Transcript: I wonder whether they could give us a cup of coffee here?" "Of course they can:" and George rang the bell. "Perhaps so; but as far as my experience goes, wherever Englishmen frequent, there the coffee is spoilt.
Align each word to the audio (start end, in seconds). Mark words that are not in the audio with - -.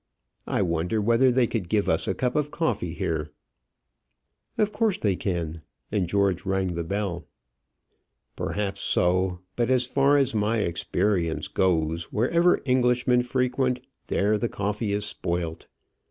I 0.47 0.63
wonder 0.63 0.99
whether 0.99 1.31
they 1.31 1.45
could 1.45 1.69
give 1.69 1.87
us 1.87 2.07
a 2.07 2.15
cup 2.15 2.35
of 2.35 2.49
coffee 2.49 2.95
here?" 2.95 3.29
"Of 4.57 4.71
course 4.71 4.97
they 4.97 5.15
can:" 5.15 5.61
and 5.91 6.07
George 6.07 6.43
rang 6.43 6.69
the 6.69 6.83
bell. 6.83 7.27
"Perhaps 8.35 8.79
so; 8.81 9.41
but 9.55 9.69
as 9.69 9.85
far 9.85 10.17
as 10.17 10.33
my 10.33 10.57
experience 10.57 11.47
goes, 11.47 12.11
wherever 12.11 12.61
Englishmen 12.65 13.21
frequent, 13.21 13.79
there 14.07 14.39
the 14.39 14.49
coffee 14.49 14.91
is 14.91 15.05
spoilt. 15.05 15.67